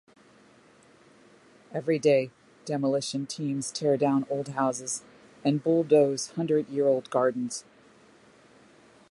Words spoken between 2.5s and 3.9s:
demolition teams